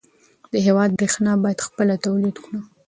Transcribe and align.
د 0.51 0.53
هېواد 0.65 0.89
برېښنا 0.99 1.31
باید 1.43 1.65
خپله 1.67 1.95
تولید 2.05 2.35
کړو. 2.43 2.59